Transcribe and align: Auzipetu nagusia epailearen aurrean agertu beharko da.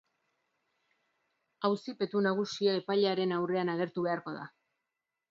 Auzipetu 1.67 2.23
nagusia 2.27 2.73
epailearen 2.81 3.35
aurrean 3.37 3.71
agertu 3.75 4.07
beharko 4.07 4.33
da. 4.39 4.47